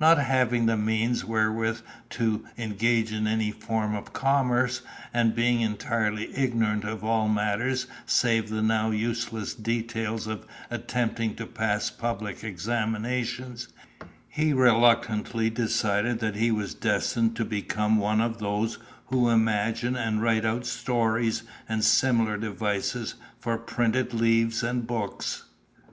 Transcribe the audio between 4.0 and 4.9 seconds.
commerce,